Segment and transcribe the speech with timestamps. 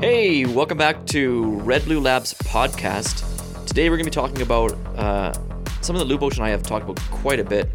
[0.00, 3.66] Hey, welcome back to Red Blue Labs podcast.
[3.66, 5.34] Today we're going to be talking about uh,
[5.82, 7.68] something that Lubos and I have talked about quite a bit,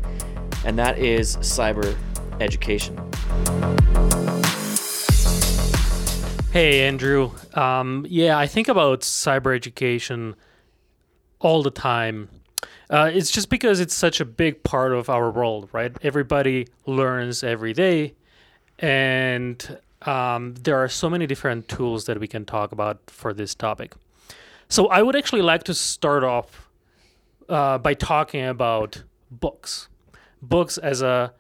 [0.66, 1.96] and that is cyber
[2.40, 2.98] education.
[6.52, 7.30] Hey, Andrew.
[7.54, 10.36] Um, yeah, I think about cyber education
[11.40, 12.41] all the time.
[12.92, 15.96] Uh, it's just because it's such a big part of our world, right?
[16.04, 18.16] Everybody learns every day,
[18.80, 23.56] and um, there are so many different tools that we can talk about for this
[23.56, 23.94] topic.
[24.68, 26.70] So, I would actually like to start off
[27.48, 29.88] uh, by talking about books.
[30.42, 31.34] Books as a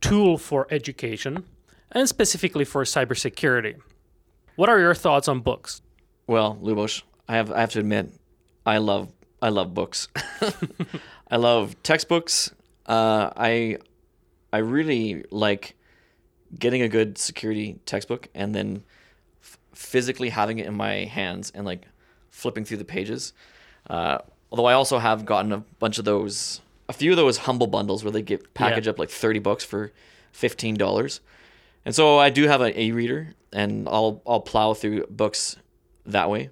[0.00, 1.44] tool for education,
[1.92, 3.76] and specifically for cybersecurity.
[4.56, 5.82] What are your thoughts on books?
[6.26, 8.08] Well, Lubos, I have I have to admit,
[8.64, 9.08] I love
[9.42, 10.08] I love books.
[11.30, 12.52] I love textbooks.
[12.86, 13.78] Uh, I
[14.52, 15.74] I really like
[16.58, 18.84] getting a good security textbook and then
[19.42, 21.86] f- physically having it in my hands and like
[22.30, 23.32] flipping through the pages.
[23.90, 24.18] Uh,
[24.50, 28.04] although I also have gotten a bunch of those, a few of those humble bundles
[28.04, 28.90] where they get package Yeah.
[28.92, 29.92] up like thirty bucks for
[30.32, 31.20] fifteen dollars.
[31.84, 35.56] And so I do have an e-reader, and I'll I'll plow through books
[36.06, 36.50] that way.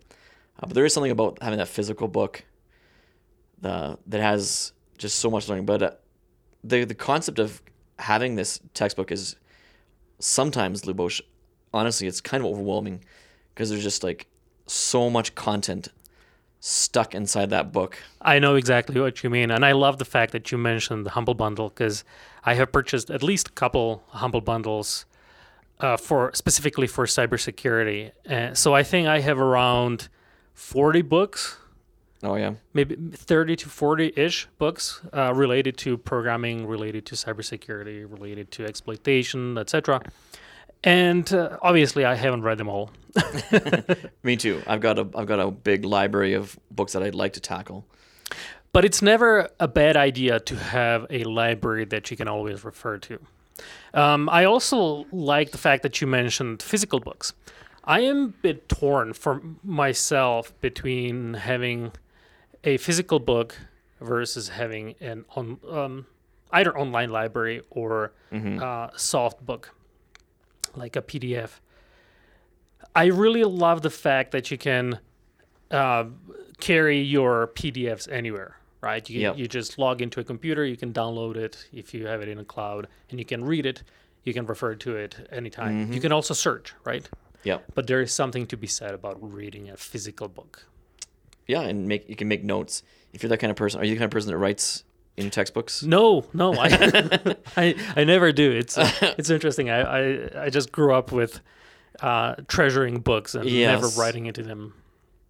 [0.59, 2.45] Uh, but there is something about having that physical book
[3.63, 5.67] uh, that has just so much learning.
[5.67, 5.91] But uh,
[6.63, 7.63] the the concept of
[7.99, 9.37] having this textbook is
[10.19, 11.21] sometimes Lubos,
[11.73, 13.05] honestly, it's kind of overwhelming
[13.55, 14.27] because there's just like
[14.67, 15.89] so much content
[16.61, 17.99] stuck inside that book.
[18.23, 21.11] I know exactly what you mean, and I love the fact that you mentioned the
[21.11, 22.05] Humble Bundle because
[22.43, 25.05] I have purchased at least a couple Humble Bundles
[25.81, 28.13] uh, for specifically for cybersecurity.
[28.29, 30.09] Uh, so I think I have around
[30.55, 31.59] forty books,
[32.25, 38.11] Oh yeah, maybe thirty to forty ish books uh, related to programming, related to cybersecurity,
[38.11, 40.01] related to exploitation, etc.
[40.83, 42.91] And uh, obviously, I haven't read them all.
[44.23, 44.63] me too.
[44.67, 47.87] I've got a I've got a big library of books that I'd like to tackle.
[48.73, 52.99] But it's never a bad idea to have a library that you can always refer
[52.99, 53.21] to.
[53.95, 57.35] Um, I also like the fact that you mentioned physical books.
[57.85, 61.93] I am a bit torn for myself between having
[62.65, 63.57] a physical book
[64.01, 66.07] versus having an on um,
[66.53, 69.75] either online library or uh, soft book,
[70.75, 71.61] like a PDF.
[72.95, 74.99] I really love the fact that you can
[75.71, 76.05] uh,
[76.61, 79.09] carry your PDFs anywhere, right?
[79.09, 79.39] You, Yep.
[79.39, 82.39] you just log into a computer, you can download it if you have it in
[82.39, 83.83] a cloud, and you can read it.
[84.25, 85.93] You can refer to it anytime.
[85.93, 87.07] You can also search, right?
[87.43, 87.59] Yeah.
[87.75, 90.65] But there is something to be said about reading a physical book.
[91.47, 92.83] Yeah, and make you can make notes
[93.13, 93.81] if you're that kind of person.
[93.81, 94.85] Are you the kind of person that writes
[95.17, 95.83] in textbooks?
[95.83, 98.51] No, no, I, I, I never do.
[98.51, 99.71] It's it's interesting.
[99.71, 101.41] I, I, I just grew up with
[102.01, 104.75] uh, treasuring books and never writing into them.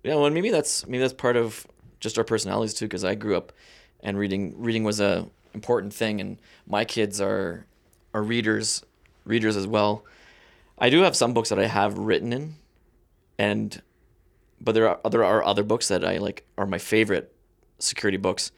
[0.02, 1.66] Yeah, well, maybe that's maybe that's part of
[2.00, 2.86] just our personalities too.
[2.86, 3.52] Because I grew up
[4.00, 7.66] and reading reading was a important thing, and my kids are
[8.12, 8.84] are readers
[9.24, 10.04] readers as well.
[10.78, 12.56] I do have some books that I have written in,
[13.38, 13.80] and
[14.60, 17.34] but there are there are other books that I like are my favorite
[17.78, 18.52] security books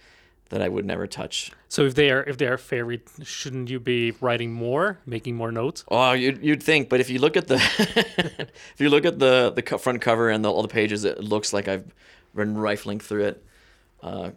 [0.51, 1.51] that I would never touch.
[1.69, 5.51] So if they are if they are favorite, shouldn't you be writing more, making more
[5.51, 5.85] notes?
[5.89, 7.57] Oh, you'd, you'd think, but if you look at the
[8.49, 11.53] if you look at the the front cover and the, all the pages, it looks
[11.53, 11.85] like I've
[12.35, 13.45] been rifling through it
[14.03, 14.31] uh,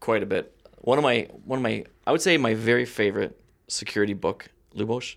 [0.00, 0.56] quite a bit.
[0.78, 5.16] One of my one of my I would say my very favorite security book, Lubos,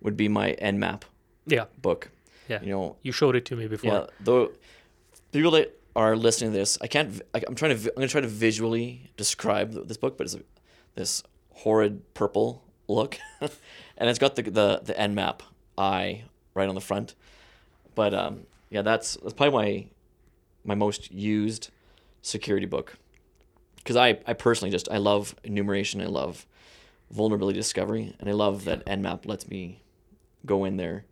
[0.00, 1.02] would be my Nmap
[1.46, 2.10] Yeah, book.
[2.48, 2.60] yeah.
[2.62, 3.92] You know, You showed it to me before.
[3.92, 4.06] yeah.
[4.20, 4.50] Though
[5.38, 7.22] people that are listening to this, I can't.
[7.34, 7.88] I, I'm trying to.
[7.90, 10.36] I'm gonna try to visually describe this book, but it's
[10.94, 11.22] this
[11.52, 15.40] horrid purple look, and it's got the the the Nmap
[15.78, 16.24] eye
[16.54, 17.14] right on the front.
[17.94, 19.88] But um, yeah, that's that's probably
[20.64, 21.70] my my most used
[22.22, 22.96] security book
[23.76, 26.00] because I I personally just I love enumeration.
[26.00, 26.46] I love
[27.10, 29.82] vulnerability discovery, and I love that Nmap lets me
[30.44, 31.04] go in there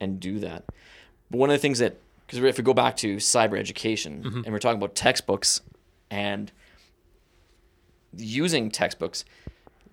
[0.00, 0.64] and do that.
[1.30, 1.96] But one of the things that,
[2.28, 4.40] because if we go back to cyber education mm-hmm.
[4.44, 5.62] and we're talking about textbooks
[6.10, 6.52] and
[8.14, 9.24] using textbooks,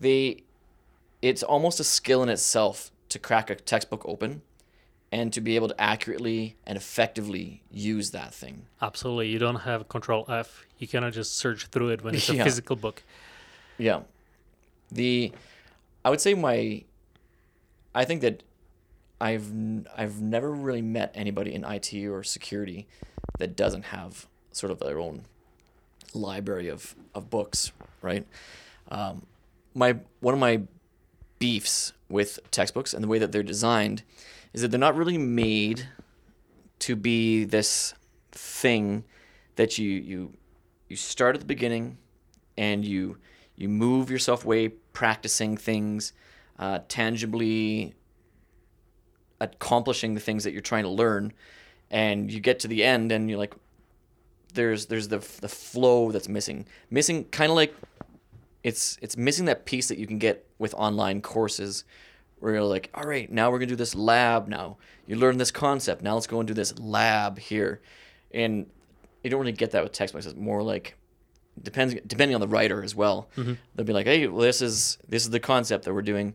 [0.02, 0.44] they,
[1.22, 4.42] it's almost a skill in itself to crack a textbook open
[5.14, 8.66] and to be able to accurately and effectively use that thing.
[8.82, 9.30] Absolutely.
[9.30, 10.66] You don't have Control F.
[10.78, 12.44] You cannot just search through it when it's a Yeah.
[12.44, 13.02] physical book.
[13.78, 14.02] Yeah.
[14.92, 15.32] The
[16.04, 16.84] I would say my
[17.94, 18.44] I think that
[19.26, 19.52] I've
[19.98, 22.88] I've never really met anybody in IT or security
[23.40, 25.24] that doesn't have sort of their own
[26.14, 27.72] library of, of books,
[28.04, 28.28] right?
[28.90, 29.26] Um,
[29.74, 30.62] my one of my
[31.40, 34.04] beefs with textbooks and the way that they're designed
[34.54, 35.90] is that they're not really made
[36.80, 37.96] to be this
[38.32, 39.06] thing
[39.56, 40.34] that you you
[40.88, 41.98] you start at the beginning
[42.60, 43.18] and you
[43.56, 46.14] you move yourself away practicing things
[46.60, 47.96] uh, tangibly
[49.40, 51.34] accomplishing the things that you're trying to learn
[51.92, 53.54] and you get to the end and you're like
[54.54, 56.66] there's there's the the flow that's missing.
[56.90, 57.76] Missing kind of like
[58.64, 61.84] it's it's missing that piece that you can get with online courses
[62.40, 64.78] where you're like all right now we're going to do this lab now.
[65.06, 66.02] You learn this concept.
[66.02, 67.82] Now let's go and do this lab here.
[68.34, 68.66] And
[69.24, 70.98] you don't really get that with textbooks it's more like
[71.62, 73.30] depends depending on the writer as well.
[73.38, 73.54] Mm-hmm.
[73.76, 76.34] They'll be like hey well, this is this is the concept that we're doing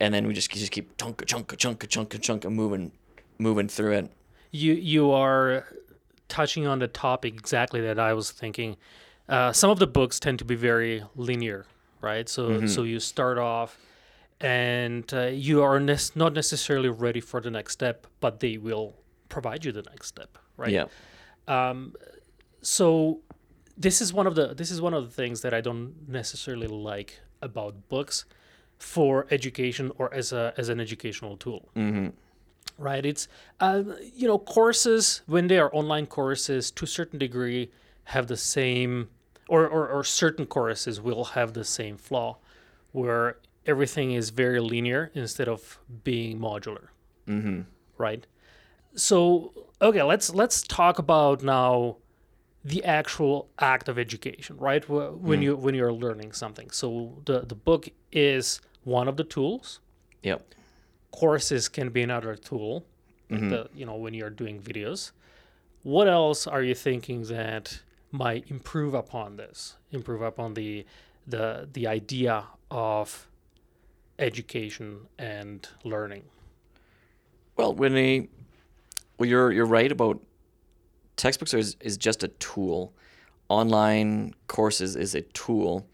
[0.00, 2.92] and then we just just keep chunka chunka chunka chunka chunka moving
[3.38, 4.10] moving through it
[4.50, 5.64] You you are
[6.28, 8.76] touching on the topic exactly that I was thinking.
[9.28, 11.66] Uh, some of the books tend to be very linear,
[12.00, 12.28] right?
[12.28, 13.76] So so you start off,
[14.40, 18.94] and uh, you are nes- not necessarily ready for the next step, but they will
[19.28, 20.72] provide you the next step, right?
[20.72, 20.86] yeah
[21.46, 21.94] Um,
[22.62, 23.20] so
[23.76, 26.66] this is one of the this is one of the things that I don't necessarily
[26.66, 28.24] like about books
[28.78, 31.68] for education or as a as an educational tool.
[31.76, 32.08] Mm-hmm.
[32.78, 33.04] Right?
[33.04, 33.28] It's
[33.60, 33.82] uh,
[34.14, 37.70] you know courses when they are online courses to a certain degree
[38.04, 39.08] have the same
[39.48, 42.38] or, or or certain courses will have the same flaw
[42.92, 46.88] where everything is very linear instead of being modular.
[47.26, 47.62] Mm-hmm.
[47.98, 48.26] Right?
[48.94, 51.96] so okay let's let's talk about now
[52.64, 57.40] the actual act of education right Wh- when you when you're learning something so the
[57.40, 59.80] the book is one of the tools.
[60.22, 60.54] Yep.
[61.10, 62.84] Courses can be another tool
[63.30, 63.48] like mm-hmm.
[63.50, 65.12] the you know when you're doing videos.
[65.82, 67.80] What else are you thinking that
[68.10, 69.76] might improve upon this?
[69.92, 70.84] Improve upon the
[71.26, 73.28] the the idea of
[74.18, 76.24] education and learning?
[77.56, 78.28] Well, a
[79.18, 80.20] well, you're you're right about
[81.16, 82.92] textbooks is is just a tool.
[83.48, 85.86] Online courses is a tool,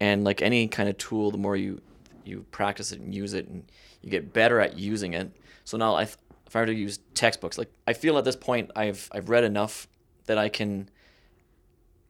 [0.00, 1.80] and like any kind of tool, the more you
[2.24, 3.64] you practice it and use it, and
[4.02, 5.30] you get better at using it.
[5.64, 8.70] So now, if if I were to use textbooks, like I feel at this point,
[8.74, 9.86] I've I've read enough
[10.26, 10.88] that I can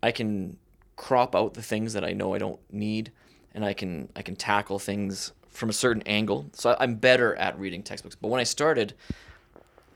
[0.03, 0.57] I can
[0.97, 3.13] crop out the things that I know I don't need,
[3.55, 6.47] and I can I can tackle things from a certain angle.
[6.53, 8.17] So I'm better at reading textbooks.
[8.17, 8.95] But when I started,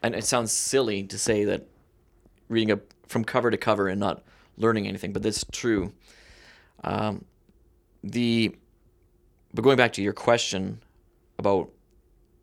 [0.02, 1.66] and it sounds silly to say that
[2.48, 4.22] reading a from cover to cover and not
[4.56, 5.92] learning anything, but that's true.
[6.82, 7.24] Um,
[8.02, 8.54] the
[9.54, 10.82] but going back to your question
[11.38, 11.70] about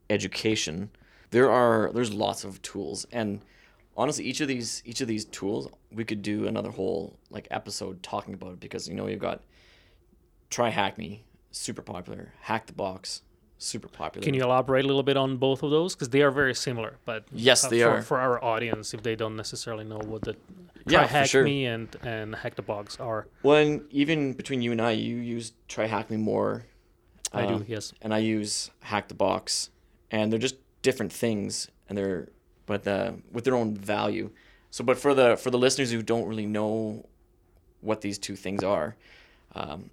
[0.10, 0.90] education,
[1.32, 3.42] there are there's lots of tools, and
[3.96, 8.02] honestly, each of these each of these tools we could do another whole like episode
[8.02, 9.42] talking about it because you know you've got
[10.50, 13.22] try hack me super popular hack the box
[13.58, 15.94] super popular Can you elaborate a little bit on both of those?
[15.94, 18.02] Because they are very similar, but Yes, uh, they for, are.
[18.02, 20.36] for our audience if they don't necessarily know what the
[20.88, 21.44] Yeah, try for hack sure.
[21.44, 23.28] me and and hack the box are.
[23.44, 26.66] When even between you and I, you use try hack me more.
[27.34, 27.94] I do, uh, yes.
[28.02, 29.70] And I use hack the box,
[30.10, 32.30] and they're just different things, and they're
[32.66, 34.30] but uh, with their own value.
[34.70, 37.06] So, but for the for the listeners who don't really know
[37.82, 38.96] what these two things are,
[39.56, 39.90] um,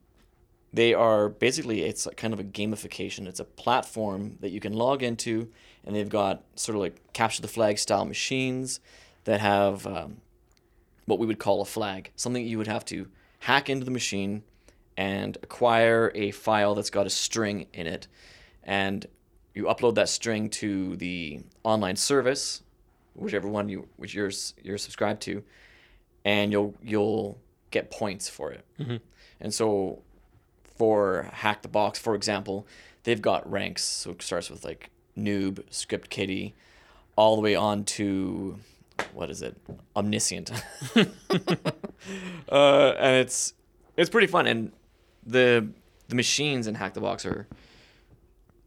[0.72, 3.26] they are basically it's a kind of a gamification.
[3.26, 5.48] It's a platform that you can log into,
[5.84, 8.80] and they've got sort of like capture the flag style machines
[9.24, 10.18] that have um,
[11.06, 13.08] what we would call a flag, something you would have to
[13.40, 14.42] hack into the machine
[14.98, 18.08] and acquire a file that's got a string in it,
[18.64, 19.06] and
[19.54, 22.62] you upload that string to the online service,
[23.14, 25.44] whichever one you which you're you're subscribed to,
[26.24, 27.38] and you'll you'll
[27.70, 28.64] get points for it.
[29.40, 30.02] And so,
[30.76, 32.66] for hack the box, for example,
[33.04, 33.84] they've got ranks.
[33.84, 36.54] So it starts with like noob, script kiddie,
[37.14, 38.58] all the way on to
[39.12, 39.56] what is it,
[39.94, 40.50] omniscient.
[42.50, 43.54] uh, and it's
[43.96, 44.72] it's pretty fun, and
[45.28, 45.68] the
[46.08, 47.46] the machines in hack the box are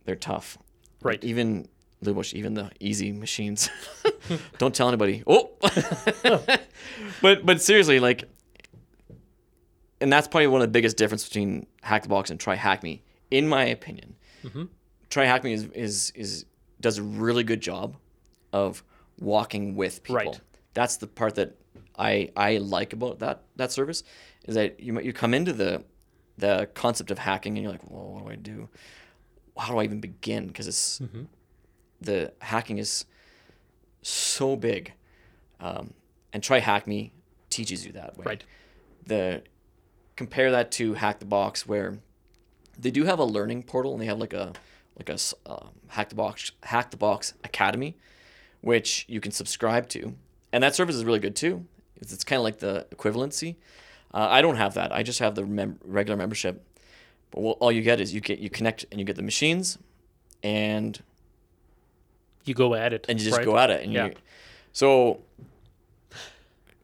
[0.06, 0.58] they're tough.
[1.02, 1.24] Right.
[1.24, 1.68] Even
[2.04, 3.70] Lubos, even the easy machines.
[4.58, 5.24] Don't tell anybody.
[5.28, 5.52] Oh,
[7.22, 8.24] but but seriously, like,
[10.00, 12.82] and that's probably one of the biggest difference between Hack the Box and Try Hack
[12.82, 14.16] Me, in my opinion.
[14.44, 14.64] Mm-hmm.
[15.10, 16.46] Try Hack Me is is is
[16.80, 17.98] does a really good job
[18.52, 18.84] of
[19.20, 20.16] walking with people.
[20.16, 20.42] Right.
[20.74, 21.56] That's the part that
[21.98, 24.04] I I like about that that service
[24.46, 25.84] is that you you come into the
[26.42, 28.70] the concept of hacking and you're like, well, what do I do?
[29.58, 30.48] How do I even begin?
[30.48, 31.24] Because it's Mm-hmm.
[32.02, 33.06] the hacking is
[34.02, 34.94] so big,
[35.60, 35.94] um,
[36.34, 37.12] and try hack me
[37.50, 38.26] teaches you that way.
[38.26, 38.44] Right.
[39.06, 39.44] The
[40.16, 42.00] compare that to hack the box where
[42.80, 44.54] They do have a learning portal, and they have like a
[44.98, 47.96] like a um, hack the box hack the box academy,
[48.62, 50.16] which you can subscribe to,
[50.52, 51.66] and that service is really good too.
[52.02, 53.56] It's, it's kind of like the equivalency.
[54.14, 54.92] Uh, I don't have that.
[54.92, 56.64] I just have the mem- regular membership.
[57.32, 59.78] But what, all you get is you get you connect and you get the machines,
[60.44, 61.02] and
[62.46, 63.06] You go at it.
[63.08, 63.46] and you just right?
[63.46, 63.84] go at it.
[63.84, 64.06] And Yeah.
[64.08, 64.14] you,
[64.74, 65.22] so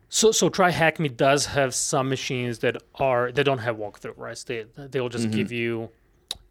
[0.10, 4.13] So so Try Hack Me does have some machines that are they don't have walkthrough,
[4.17, 4.41] right?
[4.48, 5.36] They they'll just Mm-hmm.
[5.38, 5.89] give you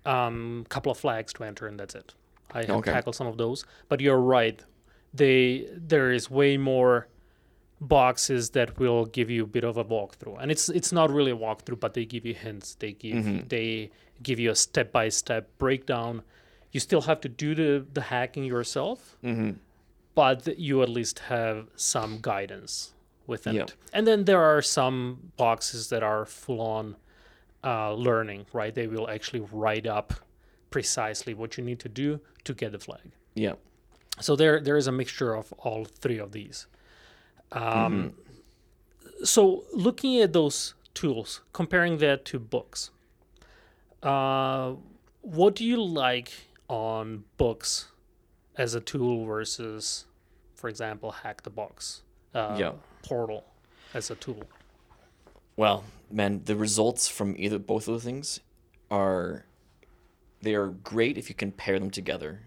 [0.04, 2.12] a um, couple of flags to enter and that's it.
[2.52, 2.92] I have Okay.
[2.92, 4.61] tackled some of those, but you're right.
[5.14, 7.09] They there is way more
[7.80, 11.30] boxes that will give you a bit of a walkthrough, and it's it's not really
[11.33, 12.75] a walkthrough, but they give you hints.
[12.75, 13.49] They give Mm-hmm.
[13.49, 13.90] they
[14.23, 16.23] give you a step by step breakdown.
[16.73, 19.52] You still have to do the the hacking yourself, mm-hmm.
[20.14, 22.95] but you at least have some guidance
[23.26, 23.62] within Yeah.
[23.64, 23.75] it.
[23.92, 26.97] And then there are some boxes that are full on
[27.64, 28.73] uh, learning, right?
[28.75, 30.14] They will actually write up
[30.71, 33.11] precisely what you need to do to get the flag.
[33.35, 33.54] yeah,
[34.21, 36.66] So there there is a mixture of all three of these.
[37.52, 38.12] Um,
[39.24, 42.90] So looking at those tools, comparing that to books,
[44.02, 44.74] uh,
[45.22, 46.32] what do you like
[46.68, 47.88] on books
[48.56, 50.04] as a tool versus,
[50.54, 52.02] for example, Hack the Box
[52.34, 52.72] uh, Yeah.
[53.02, 53.44] portal
[53.94, 54.42] as a tool?
[55.56, 58.40] Well, man, the results from either both of those things
[58.90, 59.46] are
[60.42, 62.42] they are great if you can pair them together.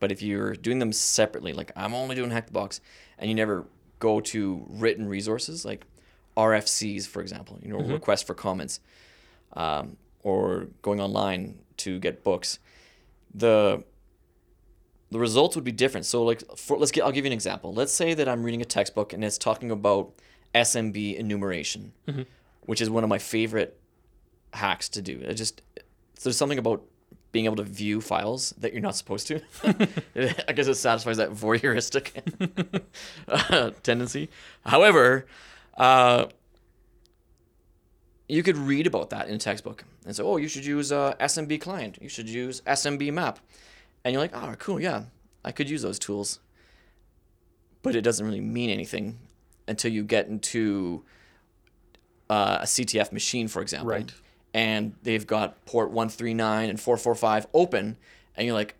[0.00, 2.80] But if you're doing them separately, like I'm only doing Hack the Box,
[3.18, 3.66] and you never
[3.98, 5.86] go to written resources like
[6.36, 8.80] RFCs, for example, you know, request for comments,
[9.54, 12.58] um, or going online to get books,
[13.34, 13.82] the
[15.10, 16.04] the results would be different.
[16.04, 17.72] So, like, for, let's get I'll give you an example.
[17.72, 20.12] Let's say that I'm reading a textbook and it's talking about
[20.54, 21.92] SMB enumeration,
[22.60, 23.78] which is one of my favorite
[24.52, 25.20] hacks to do.
[25.20, 25.62] It just
[26.22, 26.84] there's something about
[27.32, 29.40] being able to view files that you're not supposed to.
[30.48, 32.82] I guess it satisfies that voyeuristic
[33.28, 34.30] uh, tendency.
[34.64, 35.26] However,
[35.76, 36.26] uh,
[38.28, 41.14] you could read about that in a textbook and say, "Oh, you should use uh,
[41.20, 41.98] SMB client.
[42.00, 43.38] You should use SMB map,"
[44.04, 45.04] and you're like, "Oh, cool, yeah,
[45.44, 46.40] I could use those tools."
[47.82, 49.18] But it doesn't really mean anything
[49.66, 51.04] until you get into
[52.28, 54.12] uh, a CTF machine, for example, Right.
[54.54, 57.96] And they've got port 139 and 445 open,
[58.36, 58.76] and you're like,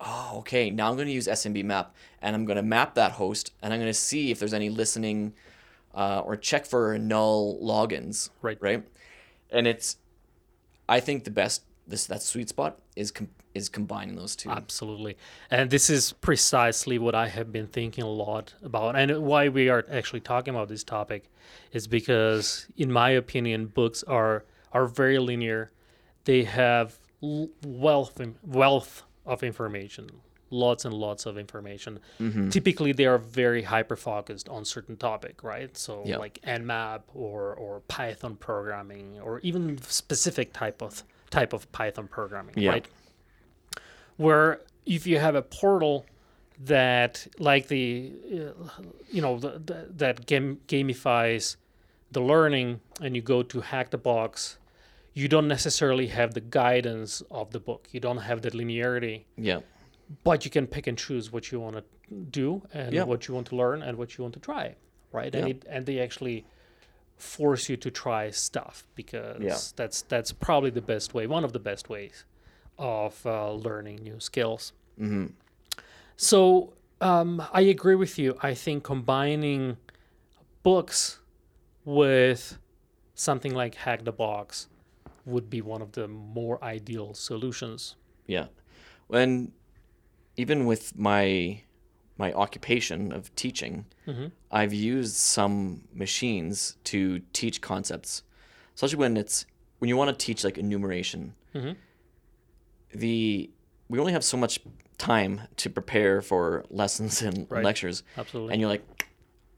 [0.00, 3.12] oh, okay, now I'm going to use SMB map, and I'm going to map that
[3.12, 5.32] host, and I'm going to see if there's any listening
[5.94, 8.58] uh, or check for null logins, Right.
[8.60, 8.84] Right,
[9.50, 9.96] and it's,
[10.88, 14.50] I think the best this that sweet spot is com- is combining those two.
[14.50, 15.16] Absolutely.
[15.50, 18.96] And this is precisely what I have been thinking a lot about.
[18.96, 21.30] And why we are actually talking about this topic
[21.72, 24.44] is because, in my opinion, books are,
[24.76, 25.70] are very linear.
[26.24, 28.20] They have wealth,
[28.60, 30.04] wealth of information,
[30.50, 31.92] lots and lots of information.
[32.50, 35.72] Typically, they are very hyper focused on certain topic, right?
[35.76, 36.18] So, Yeah.
[36.18, 42.54] like Nmap or, or Python programming or even specific type of type of Python programming,
[42.56, 42.70] Yeah.
[42.72, 42.86] right?
[44.16, 46.06] where if you have a portal
[46.64, 51.56] that like the uh, you know the, the, that game, gamifies
[52.12, 54.56] the learning and you go to hack the box
[55.20, 59.18] you don't necessarily have the guidance of the book you don't have that linearity
[59.50, 59.60] yeah,
[60.28, 61.84] but you can pick and choose what you want to
[62.40, 63.04] do and Yeah.
[63.12, 64.66] what you want to learn and what you want to try
[65.18, 65.54] right and Yeah.
[65.54, 66.38] it, and they actually
[67.16, 69.58] force you to try stuff because Yeah.
[69.80, 72.16] that's that's probably the best way one of the best ways
[72.78, 75.26] of uh, learning new skills hmm
[76.16, 78.38] so um, I agree with you.
[78.50, 79.76] I think combining
[80.62, 81.18] books
[81.84, 82.58] with
[83.14, 84.68] something like Hack the Box
[85.26, 87.96] would be one of the more ideal solutions.
[88.26, 88.46] yeah.
[89.08, 89.52] When
[90.36, 91.62] even with my
[92.18, 94.32] my occupation of teaching, Mhm.
[94.50, 98.22] I've used some machines to teach concepts,
[98.74, 99.44] especially when it's
[99.78, 101.34] when you want to teach like enumeration.
[101.54, 101.76] Mhm.
[102.92, 103.50] The
[103.88, 104.58] we only have so much
[104.98, 107.62] time to prepare for lessons and Right.
[107.64, 108.52] lectures, Absolutely.
[108.52, 108.82] and you're like,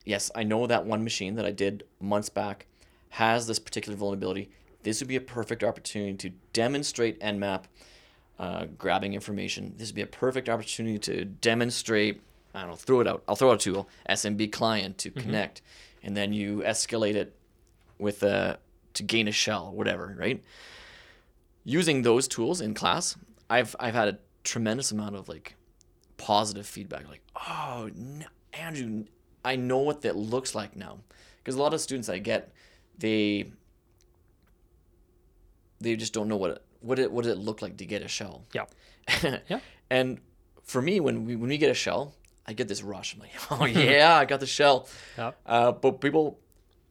[0.04, 2.66] yes, I know that one machine that I did months back
[3.10, 4.50] has this particular vulnerability.
[4.82, 7.64] This would be a perfect opportunity to demonstrate Nmap
[8.38, 9.74] uh, grabbing information.
[9.76, 12.22] This would be a perfect opportunity to demonstrate.
[12.54, 13.22] I don't know, throw it out.
[13.28, 15.62] I'll throw out a tool, SMB client to connect,
[16.02, 17.34] and then you escalate it
[17.98, 18.58] with a
[18.94, 20.42] to gain a shell, whatever, right?
[21.64, 23.16] Using those tools in class,
[23.50, 25.54] I've I've had a tremendous amount of like
[26.16, 29.04] positive feedback, like, oh, no, Andrew,
[29.44, 30.98] I know what that looks like now,
[31.38, 32.52] because a lot of students I get,
[32.98, 33.52] they
[35.80, 38.02] they just don't know what it, what it what did it look like to get
[38.02, 38.44] a shell?
[38.52, 38.66] Yeah.
[39.48, 39.60] Yeah.
[39.90, 40.20] And
[40.64, 42.14] for me, when we when we get a shell,
[42.46, 43.14] I get this rush.
[43.14, 44.86] I'm like, oh yeah, I got the shell.
[45.16, 45.32] Yeah.
[45.46, 46.38] Uh, but people,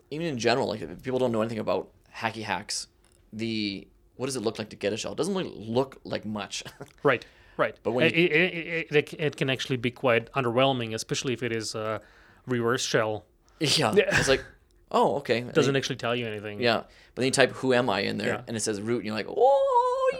[0.09, 2.87] even in general, like if people don't know anything about hacky hacks.
[3.33, 5.11] The what does it look like to get a shell?
[5.11, 6.63] It doesn't really look like much.
[7.03, 7.25] Right.
[7.57, 7.75] Right.
[7.81, 11.51] But when it, it, it, it, it can actually be quite underwhelming, especially if it
[11.51, 12.01] is a
[12.45, 13.25] reverse shell.
[13.59, 14.43] yeah, it's like,
[14.91, 15.39] oh okay.
[15.39, 16.59] And Doesn't actually tell you anything.
[16.61, 16.77] yeah,
[17.13, 18.41] but then you type "Who am I" in there, Yeah.
[18.47, 20.11] and it says root, and you're like, oh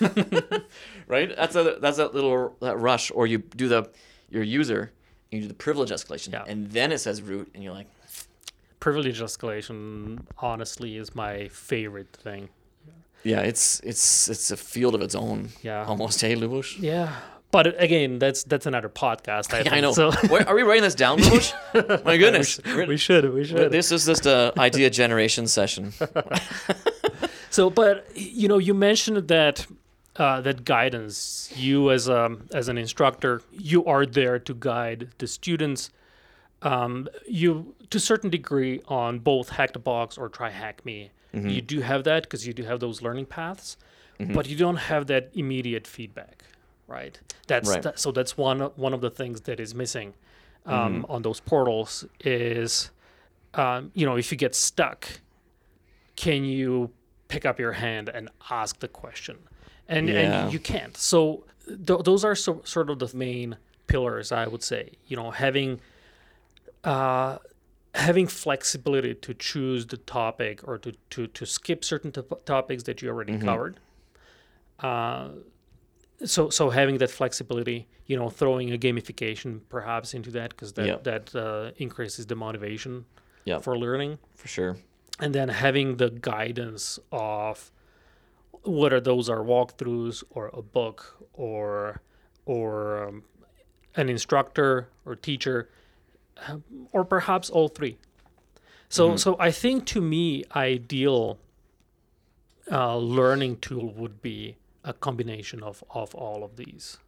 [0.00, 0.58] yeah,
[1.06, 1.34] right?
[1.36, 3.10] That's a that's that little that rush.
[3.14, 3.88] Or you do the
[4.30, 4.90] your user,
[5.30, 6.44] and you do the privilege escalation, Yeah.
[6.46, 7.86] and then it says root, and you're like,
[8.80, 12.50] Privilege escalation, honestly, is my favorite thing.
[13.22, 15.48] yeah, it's it's it's a field of its own.
[15.62, 15.86] Yeah.
[15.86, 16.20] almost.
[16.20, 16.78] Hey, Lubos.
[16.78, 17.16] Yeah.
[17.54, 19.54] But again, that's that's another podcast.
[19.54, 19.72] I, Yeah, think.
[19.74, 19.92] I know.
[19.92, 21.20] So Wait, are we writing this down?
[22.04, 22.60] My goodness.
[22.64, 23.32] we should.
[23.32, 23.70] We should.
[23.70, 25.92] This is just a idea generation session.
[27.50, 29.64] So, but you know, you mentioned that
[30.16, 31.52] uh, that guidance.
[31.54, 35.90] You as a as an instructor, you are there to guide the students.
[36.62, 41.12] Um, you to a certain degree on both Hack the Box or Try Hack Me.
[41.32, 43.76] You do have that because you do have those learning paths,
[44.18, 46.42] but you don't have that immediate feedback,
[46.86, 47.18] right?
[47.46, 47.82] That's Right.
[47.82, 50.14] that- so that's one one of the things that is missing
[50.66, 52.90] um, on those portals is
[53.54, 55.20] um, you know if you get stuck
[56.16, 56.90] can you
[57.28, 59.36] pick up your hand and ask the question
[59.88, 60.44] and Yeah.
[60.44, 64.62] and you can't so th- those are so, sort of the main pillars i would
[64.62, 65.80] say you know having
[66.84, 67.38] uh
[67.94, 73.02] having flexibility to choose the topic or to to, to skip certain top topics that
[73.02, 73.78] you already covered
[74.80, 75.28] uh
[76.24, 80.86] so so having that flexibility you know throwing a gamification perhaps into that because that
[80.86, 80.96] Yeah.
[81.02, 83.04] that uh, increases the motivation
[83.44, 83.58] Yeah.
[83.60, 84.76] for learning For sure.
[85.20, 87.70] and then having the guidance of
[88.64, 90.98] whether those are walkthroughs or a book
[91.34, 92.00] or
[92.46, 93.24] or um,
[93.96, 95.68] an instructor or teacher
[96.48, 97.96] um, or perhaps all three
[98.88, 101.38] so so i think to me ideal
[102.72, 106.98] uh, learning tool would be a combination of of all of these.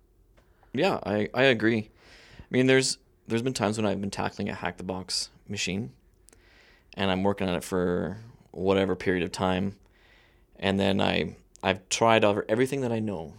[0.73, 1.91] Yeah, I, I agree.
[2.41, 5.93] I mean, there's there's been times when I've been tackling a hack the box machine,
[6.97, 8.19] and I'm working on it for
[8.51, 9.77] whatever period of time,
[10.59, 13.35] and then I I've tried over everything that I know,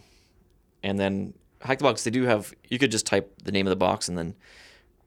[0.82, 3.70] and then hack the box they do have you could just type the name of
[3.70, 4.36] the box and then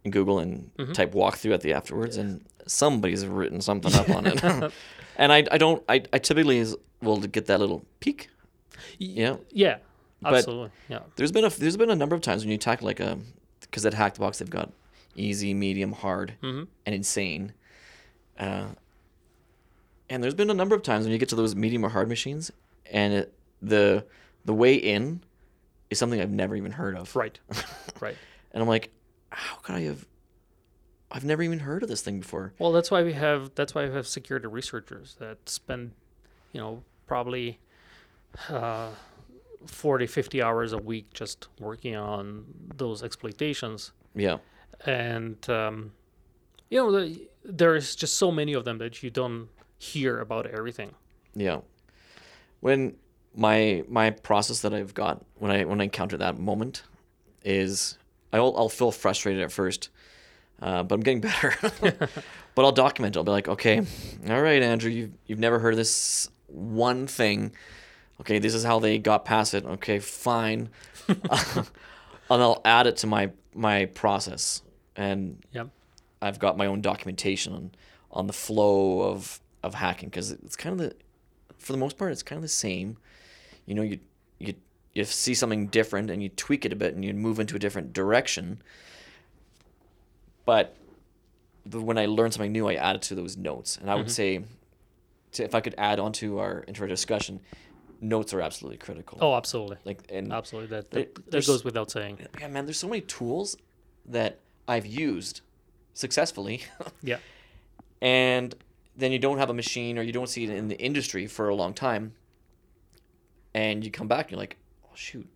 [0.09, 0.91] Google and mm-hmm.
[0.91, 4.43] type walkthrough at the afterwards, and somebody's written something up on it,
[5.17, 6.65] and I I don't I, I typically
[7.01, 8.29] will get that little peek,
[8.99, 9.77] yeah, yeah
[10.21, 12.85] But- absolutely yeah there's been a there's been a number of times when you tackle
[12.87, 13.17] like a
[13.61, 14.71] because at Hack the Box they've got
[15.15, 16.67] easy, medium, hard, Mhm.
[16.85, 17.53] and insane.
[18.39, 18.67] Uh,
[20.09, 22.09] and there's been a number of times when you get to those medium or hard
[22.09, 22.51] machines,
[22.91, 24.05] and it, the
[24.45, 25.21] the way in
[25.89, 27.15] is something I've never even heard of.
[27.15, 27.37] right
[27.99, 28.15] right
[28.53, 28.91] And I'm like,
[29.29, 30.05] how could I have?
[31.11, 32.53] I've never even heard of this thing before.
[32.57, 35.91] Well, that's why we have that's why we have security researchers that spend,
[36.53, 37.59] you know, probably
[38.49, 38.89] uh,
[39.65, 43.91] 40, 50 hours a week just working on those exploitations.
[44.15, 44.37] Yeah,
[44.85, 45.91] And, um,
[46.69, 50.91] you know, the, there's just so many of them that you don't hear about everything.
[51.35, 51.59] yeah.
[52.59, 52.95] When
[53.35, 56.83] my my process that I've got when I when I encounter that moment
[57.43, 57.97] is
[58.31, 59.89] I'll I'll feel frustrated at first,
[60.61, 61.55] uh, but I'm getting better.
[62.55, 63.15] but I'll document.
[63.15, 63.19] it.
[63.19, 63.79] I'll be like, okay,
[64.29, 67.51] all right, Andrew, you've you've never heard of this one thing.
[68.21, 69.65] Okay, this is how they got past it.
[69.65, 70.69] Okay, fine.
[71.07, 71.67] and
[72.29, 74.62] I'll add it to my my process,
[74.95, 75.69] and Yep.
[76.21, 77.71] I've got my own documentation on
[78.12, 80.95] on the flow of of hacking because it's kind of the
[81.57, 82.97] for the most part it's kind of the same.
[83.65, 83.99] You know, you
[84.39, 84.53] you
[84.93, 87.60] you see something different and you tweak it a bit and you move into a
[87.60, 88.62] different direction.
[90.45, 90.75] But
[91.69, 94.12] when I learn something new, I add it to those notes, and I would mm-hmm.
[94.12, 94.43] say,
[95.34, 97.39] to, if I could add on to our into our discussion,
[98.01, 99.17] notes are absolutely critical.
[99.21, 99.77] Oh, absolutely.
[99.85, 100.69] like and Absolutely.
[100.75, 102.19] That, There- that, that goes without saying.
[102.39, 103.55] yeah, man, there's so many tools
[104.05, 105.41] that I've used
[105.93, 106.63] successfully,
[107.03, 107.17] Yeah.
[108.01, 108.55] and
[108.97, 111.47] then you don't have a machine or you don't see it in the industry for
[111.49, 112.13] a long time,
[113.53, 115.27] and you come back and you're like, oh shoot,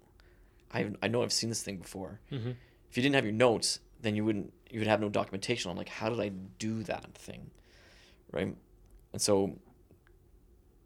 [0.74, 2.20] I I know I've seen this thing before.
[2.30, 2.52] hmm
[2.90, 5.78] If you didn't have your notes, then you wouldn't you would have no documentation on
[5.78, 7.52] like how did I do that thing,
[8.32, 8.56] right?
[9.14, 9.58] And so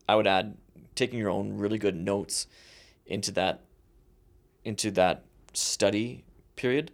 [0.08, 0.58] I would add
[1.00, 2.48] taking your own really good notes
[3.06, 3.62] into that
[4.64, 6.24] into that study
[6.56, 6.92] period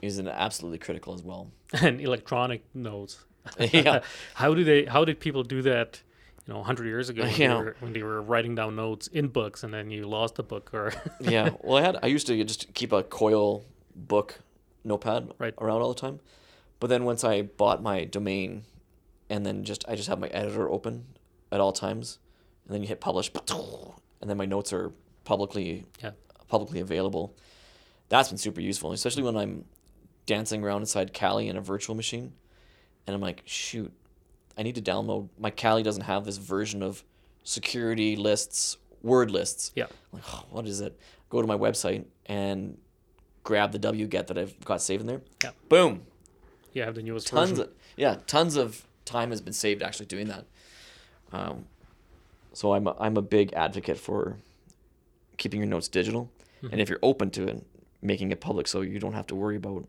[0.00, 1.50] is an absolutely critical as well.
[1.82, 3.24] And electronic notes.
[3.58, 4.00] yeah.
[4.34, 4.84] how do they?
[4.84, 6.00] How did people do that
[6.46, 7.48] you know 100 years ago when, Yeah.
[7.58, 10.42] they were, when they were writing down notes in books and then you lost the
[10.52, 11.50] book or yeah.
[11.62, 14.28] Well, I had I used to just keep a coil book
[14.84, 15.54] notepad Right.
[15.58, 16.20] around all the time,
[16.80, 18.62] but then once I bought my domain,
[19.28, 20.94] and then just I just have my editor open
[21.52, 22.18] at all times,
[22.68, 23.30] and then you hit publish,
[24.20, 24.92] and then my notes are
[25.24, 26.12] publicly yeah
[26.48, 27.34] publicly available.
[28.08, 29.64] That's been super useful, especially when I'm
[30.26, 32.32] dancing around inside Kali in a virtual machine,
[33.06, 33.92] and I'm like, shoot,
[34.56, 35.28] I need to download.
[35.38, 37.04] My Kali doesn't have this version of
[37.44, 39.72] security lists, word lists.
[39.74, 40.98] yeah I'm like, oh, what is it?
[41.30, 42.78] Go to my website and
[43.42, 45.22] grab the wget that I've got saved in there.
[45.42, 45.50] Yeah.
[45.68, 46.02] Boom.
[46.72, 50.06] you have the newest Tons version of yeah, tons of time has been saved actually
[50.06, 50.44] doing that.
[51.32, 51.66] Um,
[52.58, 54.36] so I'm a, I'm a big advocate for
[55.36, 56.24] keeping your notes digital,
[56.58, 56.72] Mm-hmm.
[56.72, 57.64] and if you're open to it,
[58.02, 59.86] making it public so you don't have to worry about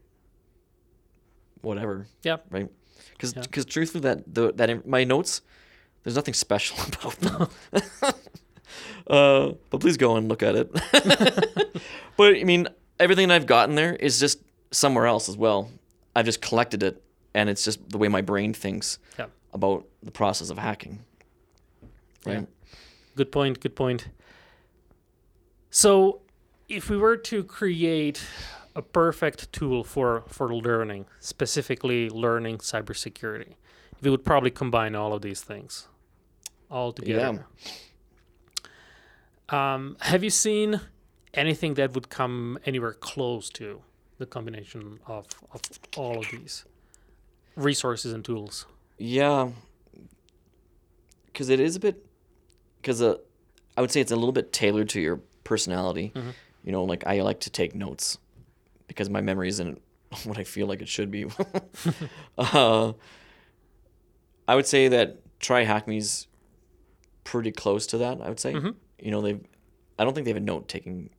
[1.61, 2.69] whatever, yeah right?
[3.13, 3.63] Because Yeah.
[3.75, 5.41] truthfully, that the that in- my notes,
[6.03, 7.47] there's nothing special about them.
[9.07, 10.69] uh, but please go and look at it.
[12.17, 12.67] but I mean,
[12.99, 14.39] everything I've gotten there is just
[14.71, 15.71] somewhere else as well.
[16.15, 17.01] I've just collected it,
[17.33, 20.99] and it's just the way my brain thinks yeah about the process of hacking.
[22.25, 22.41] Right?
[22.41, 22.45] Yeah.
[23.19, 23.59] Good point.
[23.59, 24.07] Good point.
[25.69, 26.21] So,
[26.69, 28.23] if we were to create
[28.77, 33.55] a perfect tool for for learning, specifically learning cybersecurity,
[34.01, 35.89] we would probably combine all of these things
[36.71, 37.45] all together.
[39.49, 40.79] Um, have you seen
[41.33, 43.81] anything that would come anywhere close to
[44.17, 45.61] the combination of, of
[45.97, 46.63] all of these
[47.57, 48.65] resources and tools?
[48.97, 49.49] Yeah.
[51.25, 52.05] Because it is a bit,
[52.81, 53.17] because uh,
[53.77, 56.11] I would say it's a little bit tailored to your personality.
[56.15, 56.29] Mm-hmm.
[56.63, 58.17] You know, like I like to take notes
[58.87, 59.81] because my memory isn't
[60.25, 61.25] what I feel like it should be.
[62.37, 62.93] uh,
[64.47, 66.27] I would say that Try Hack Me's
[67.23, 68.21] pretty close to that.
[68.21, 68.53] I would say.
[68.53, 68.75] Mhm.
[68.99, 69.39] You know, they.
[69.97, 71.09] I don't think they have a note taking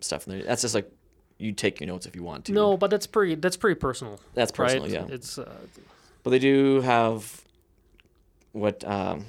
[0.00, 0.44] stuff in there.
[0.44, 0.90] That's just like
[1.38, 2.52] you take your notes if you want to.
[2.52, 4.20] No, but that's pretty that's pretty personal.
[4.34, 4.84] that's personal.
[4.84, 4.92] right?
[4.92, 5.06] Yeah.
[5.08, 5.52] It's uh,
[6.22, 7.42] But they do have
[8.52, 9.24] what um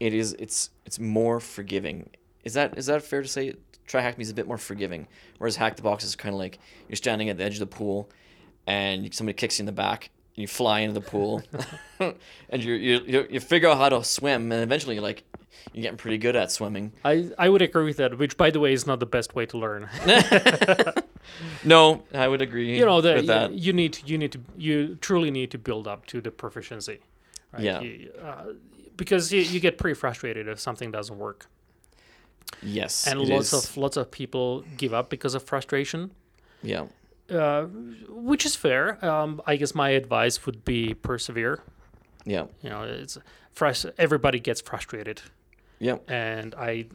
[0.00, 2.10] it is it's it's more forgiving.
[2.44, 3.54] Is that is that fair to say?
[3.86, 5.06] Try Hack Me is a bit more forgiving.
[5.38, 7.66] Whereas Hack the Box is kind of like you're standing at the edge of the
[7.66, 8.10] pool
[8.66, 11.42] and somebody kicks you in the back and you fly into the pool
[12.00, 15.22] and you you you you figure out how to swim and eventually you're like
[15.72, 16.92] you're getting pretty good at swimming.
[17.04, 19.46] I I would agree with that, which by the way is not the best way
[19.46, 19.88] to learn.
[21.64, 22.78] No, I would agree.
[22.78, 23.52] you know that with that.
[23.52, 27.00] you need you need to you truly need to build up to the proficiency.
[27.52, 27.62] Right?
[27.62, 27.80] Yeah.
[27.80, 28.44] You, uh,
[28.96, 31.46] because you, you get pretty frustrated if something doesn't work,
[32.62, 33.06] Yes.
[33.06, 33.70] and lots is.
[33.70, 36.10] of lots of people give up because of frustration.
[36.62, 36.86] yeah.
[37.28, 37.64] Uh,
[38.08, 39.04] which is fair.
[39.04, 41.58] Um, I guess my advice would be persevere.
[42.24, 42.46] Yeah.
[42.62, 43.18] You know, it's
[43.52, 45.22] frus- everybody gets frustrated.
[45.80, 45.96] Yeah.
[46.06, 46.86] and I,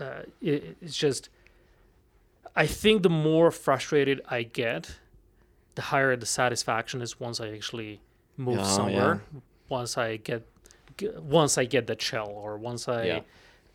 [0.00, 1.28] uh, it, it's just,
[2.56, 4.98] I think the more frustrated I get,
[5.76, 8.00] the higher the satisfaction is once I actually
[8.36, 9.22] move Oh, somewhere.
[9.68, 10.46] Once I get,
[11.18, 13.20] once I get that shell, or once I, Yeah.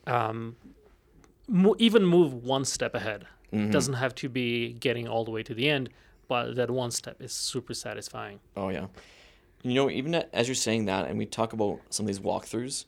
[0.06, 0.56] um,
[1.48, 3.26] mo- even move one step ahead.
[3.52, 3.70] Mhm.
[3.70, 5.90] Doesn't have to be getting all the way to the end,
[6.28, 8.40] but that one step is super satisfying.
[8.56, 8.86] Oh yeah.
[9.62, 12.86] You know, even as you're saying that, and we talk about some of these walkthroughs,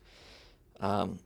[0.80, 1.18] um,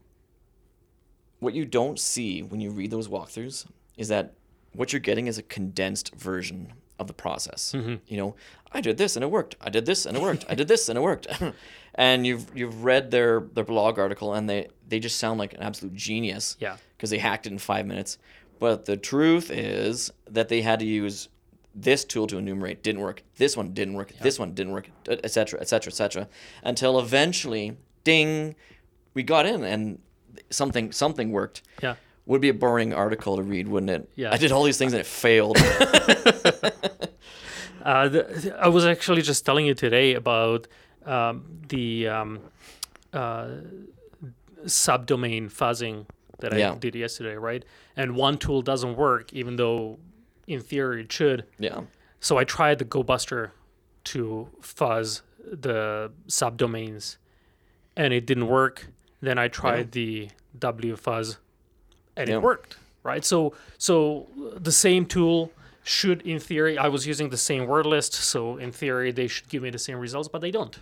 [1.39, 3.65] what you don't see when you read those walkthroughs
[3.97, 4.33] is that
[4.73, 7.73] what you're getting is a condensed version of the process.
[7.75, 7.95] Mm-hmm.
[8.07, 8.35] You know,
[8.71, 9.55] I did this and it worked.
[9.61, 10.45] I did this and it worked.
[10.49, 11.27] I did this and it worked.
[11.95, 15.61] and you've you've read their their blog article and they they just sound like an
[15.61, 16.77] absolute genius Yeah.
[16.97, 18.17] because they hacked it in five minutes.
[18.59, 21.29] But the truth is that they had to use
[21.73, 23.23] this tool to enumerate didn't work.
[23.37, 24.11] This one didn't work.
[24.21, 26.27] This one didn't work, etc., etc., etc.
[26.63, 28.55] Until eventually, ding,
[29.13, 29.99] we got in and
[30.49, 31.61] something something worked.
[31.81, 31.95] Yeah.
[32.29, 34.09] Would be a boring article to read, wouldn't it?
[34.15, 34.31] Yeah.
[34.31, 35.57] I did all these things and it failed.
[37.81, 40.67] Uh, the, I was actually just telling you today about
[41.05, 42.39] um, the um,
[43.13, 43.47] uh,
[44.65, 46.05] subdomain fuzzing
[46.39, 46.75] that I Yeah.
[46.77, 47.63] did yesterday, right?
[47.95, 49.97] And one tool doesn't work, even though
[50.45, 51.45] in theory it should.
[51.57, 51.81] yeah.
[52.19, 53.51] So I tried the GoBuster
[54.03, 57.15] to fuzz the subdomains,
[57.95, 58.87] and it didn't work.
[59.21, 61.37] Then I tried the WFuzz,
[62.19, 62.35] and Yeah.
[62.35, 62.77] it worked.
[63.03, 63.23] Right.
[63.25, 64.27] So so
[64.67, 65.51] the same tool
[65.83, 68.13] should, in theory, I was using the same word list.
[68.13, 70.77] So in theory, they should give me the same results, but they don't,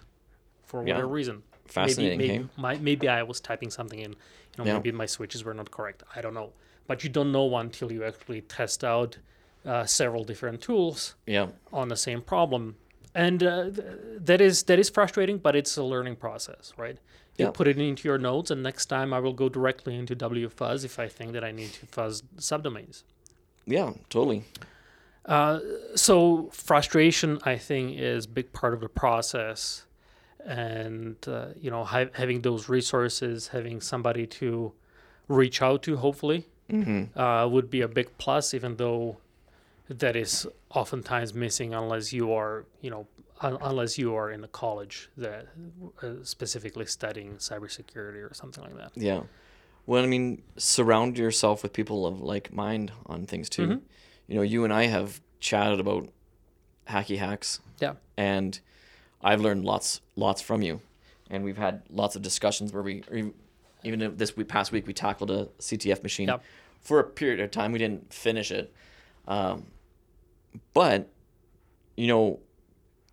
[0.66, 0.96] for Yeah.
[0.96, 1.44] whatever reason.
[1.66, 4.12] Fascinating, Maybe maybe, my, maybe I was typing something in.
[4.12, 4.74] You know, Yeah.
[4.74, 6.04] maybe my switches were not correct.
[6.16, 6.50] I don't know.
[6.88, 9.18] But you don't know until you actually test out
[9.66, 11.48] uh, several different tools Yeah.
[11.74, 12.76] on the same problem
[13.14, 13.88] and uh, th-
[14.30, 16.98] that is that is frustrating, but it's a learning process, right?
[17.38, 17.52] You Yeah.
[17.52, 20.98] put it into your notes, and next time I will go directly into WFuzz if
[21.00, 23.04] I think that I need to fuzz subdomains.
[23.66, 24.44] Yeah, totally.
[25.26, 25.60] Uh,
[25.96, 29.86] so frustration, I think, is a big part of the process,
[30.46, 34.72] and uh, you know, ha- having those resources, having somebody to
[35.28, 37.18] reach out to, hopefully, Mm-hmm.
[37.18, 39.18] uh, would be a big plus, even though
[39.88, 43.08] that is oftentimes missing unless you are, you know,
[43.42, 45.48] unless you are in a college that
[46.02, 48.92] uh, specifically studying cybersecurity or something like that.
[48.96, 49.22] Yeah.
[49.86, 53.68] Well, I mean, surround yourself with people of like mind on things too.
[53.68, 53.82] Mhm.
[54.28, 56.10] You know, you and I have chatted about
[56.90, 57.60] hacky hacks.
[57.80, 57.94] Yeah.
[58.18, 58.60] And
[59.22, 60.82] I've learned lots, lots from you,
[61.30, 63.34] and we've had lots of discussions where we, even-
[63.84, 66.44] even this week, past week, we tackled a CTF machine Yep.
[66.82, 67.72] for a period of time.
[67.72, 68.74] We didn't finish it,
[69.28, 69.68] um,
[70.74, 71.08] but
[71.96, 72.40] you know,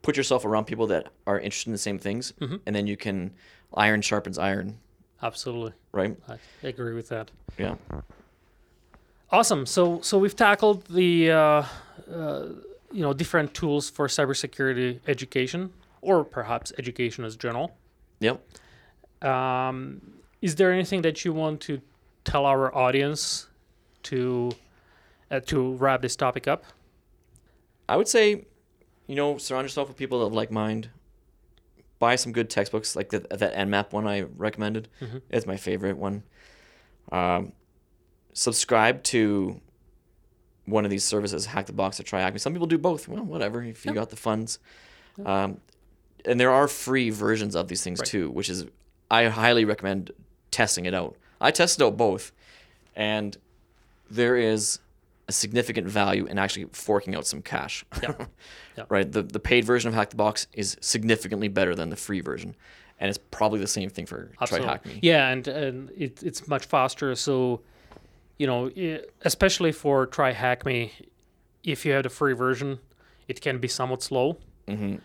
[0.05, 2.61] put yourself around people that are interested in the same things, Mhm.
[2.67, 3.33] and then you can
[3.75, 4.79] iron sharpens iron,
[5.23, 6.17] Absolutely, right?
[6.29, 7.31] I agree with that.
[7.59, 7.77] Yeah.
[9.31, 9.65] Awesome.
[9.67, 11.63] So so we've tackled the uh,
[12.13, 12.49] uh,
[12.93, 17.75] you know different tools for cybersecurity education, or perhaps education as general.
[18.21, 18.37] Yep.
[19.23, 20.01] Um,
[20.43, 21.81] is there anything that you want to
[22.25, 23.49] tell our audience
[24.05, 24.51] to
[25.31, 26.65] uh, to wrap this topic up?
[27.89, 28.45] I would say,
[29.07, 30.91] you know, surround yourself with people of like mind.
[31.99, 34.89] Buy some good textbooks, like the, that Nmap one I recommended.
[35.01, 35.23] Mhm.
[35.31, 36.23] It's my favorite one.
[37.13, 37.53] Um,
[38.33, 39.61] subscribe to
[40.67, 42.39] one of these services, Hack the Box or Me.
[42.39, 43.07] Some people do both.
[43.09, 43.97] Well, whatever, if you Yeah.
[43.97, 44.59] got the funds.
[45.25, 45.61] Um,
[46.25, 48.09] and there are free versions of these things Right.
[48.09, 48.67] too, which is
[49.11, 50.11] I highly recommend
[50.51, 51.17] testing it out.
[51.41, 52.33] I tested out both,
[52.97, 53.37] and
[54.11, 54.79] there is
[55.29, 57.85] a significant value in actually forking out some cash.
[58.03, 58.15] Yeah.
[58.77, 58.85] Yeah.
[58.89, 59.11] right.
[59.11, 62.57] The the paid version of Hack the Box is significantly better than the free version,
[62.99, 64.99] and it's probably the same thing for Try Hack Me.
[65.01, 67.15] Yeah, and and it, it's much faster.
[67.15, 67.61] So,
[68.37, 68.73] you know,
[69.23, 70.91] especially for Try Hack Me,
[71.63, 72.81] if you have the free version,
[73.29, 74.97] it can be somewhat slow, hmm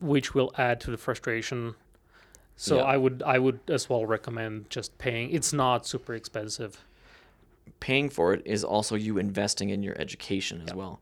[0.00, 1.74] which will add to the frustration.
[2.56, 2.84] So Yeah.
[2.84, 5.30] I would I would as well recommend just paying.
[5.32, 6.82] It's not super expensive.
[7.82, 11.00] Paying for it is also you investing in your education as well.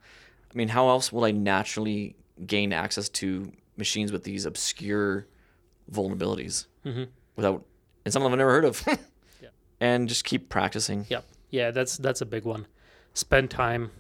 [0.50, 2.16] I mean, how else will I naturally
[2.46, 5.26] gain access to machines with these obscure
[5.92, 7.08] vulnerabilities Mhm.
[7.36, 7.66] without,
[8.04, 8.82] and some of them I've never heard of.
[9.42, 9.48] Yeah.
[9.80, 11.06] And just keep practicing.
[11.10, 12.66] Yeah, yeah, that's that's a big one.
[13.14, 13.90] Spend time.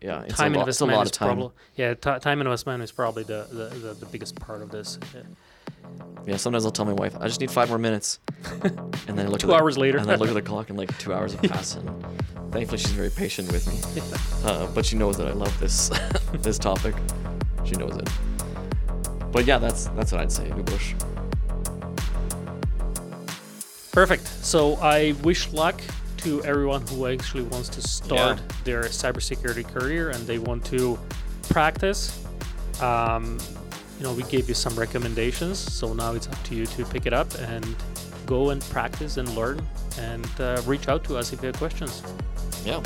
[0.00, 1.28] Yeah, it's time a lot, it's a investment lot is time.
[1.28, 1.94] probably yeah.
[1.94, 4.98] T- time investment is probably the, the, the, the biggest part of this.
[5.14, 5.22] Yeah.
[6.26, 8.20] Yeah, sometimes I'll tell my wife, I just need five more minutes,
[8.62, 9.98] and then I look Two at the, hours later.
[9.98, 11.78] and I look at the clock, and like two hours have passed.
[11.78, 14.02] And thankfully, she's very patient with me.
[14.44, 15.88] Uh, but she knows that I love this
[16.40, 16.96] this topic.
[17.64, 18.08] She knows it.
[19.30, 20.94] But yeah, that's that's what I'd say, Lubos.
[23.92, 24.26] Perfect.
[24.26, 25.80] So I wish luck
[26.18, 28.56] to everyone who actually wants to start Yeah.
[28.64, 30.98] their cybersecurity career and they want to
[31.50, 32.24] practice.
[32.80, 33.38] Um,
[33.98, 37.06] you know, we gave you some recommendations, so now it's up to you to pick
[37.06, 37.76] it up and
[38.26, 39.60] go and practice and learn
[39.98, 42.02] and uh, reach out to us if you have questions.
[42.64, 42.82] Yeah.